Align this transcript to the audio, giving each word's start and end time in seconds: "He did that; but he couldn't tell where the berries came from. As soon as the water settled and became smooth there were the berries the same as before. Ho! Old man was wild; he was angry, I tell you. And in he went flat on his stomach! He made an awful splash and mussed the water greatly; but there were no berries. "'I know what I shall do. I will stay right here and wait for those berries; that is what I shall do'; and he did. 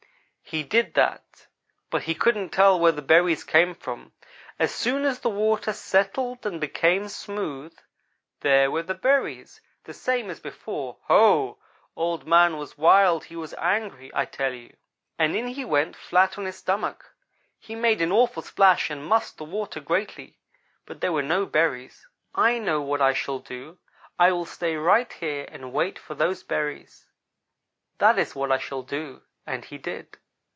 "He 0.43 0.63
did 0.63 0.95
that; 0.95 1.47
but 1.89 2.01
he 2.03 2.13
couldn't 2.13 2.49
tell 2.49 2.77
where 2.77 2.91
the 2.91 3.01
berries 3.01 3.45
came 3.45 3.73
from. 3.73 4.11
As 4.59 4.75
soon 4.75 5.05
as 5.05 5.21
the 5.21 5.29
water 5.29 5.71
settled 5.71 6.45
and 6.45 6.59
became 6.59 7.07
smooth 7.07 7.73
there 8.41 8.69
were 8.69 8.83
the 8.83 8.93
berries 8.93 9.61
the 9.85 9.93
same 9.93 10.29
as 10.29 10.41
before. 10.41 10.97
Ho! 11.03 11.57
Old 11.95 12.27
man 12.27 12.57
was 12.57 12.77
wild; 12.77 13.23
he 13.23 13.37
was 13.37 13.53
angry, 13.53 14.11
I 14.13 14.25
tell 14.25 14.53
you. 14.53 14.75
And 15.17 15.37
in 15.37 15.47
he 15.47 15.63
went 15.63 15.95
flat 15.95 16.37
on 16.37 16.43
his 16.43 16.57
stomach! 16.57 17.15
He 17.57 17.73
made 17.73 18.01
an 18.01 18.11
awful 18.11 18.43
splash 18.43 18.89
and 18.89 19.07
mussed 19.07 19.37
the 19.37 19.45
water 19.45 19.79
greatly; 19.79 20.37
but 20.85 20.99
there 20.99 21.13
were 21.13 21.23
no 21.23 21.45
berries. 21.45 22.05
"'I 22.35 22.59
know 22.59 22.81
what 22.81 23.01
I 23.01 23.13
shall 23.13 23.39
do. 23.39 23.77
I 24.19 24.33
will 24.33 24.45
stay 24.45 24.75
right 24.75 25.13
here 25.13 25.47
and 25.49 25.71
wait 25.71 25.97
for 25.97 26.13
those 26.13 26.43
berries; 26.43 27.05
that 27.99 28.19
is 28.19 28.35
what 28.35 28.51
I 28.51 28.57
shall 28.57 28.83
do'; 28.83 29.21
and 29.47 29.63
he 29.63 29.77
did. 29.77 30.17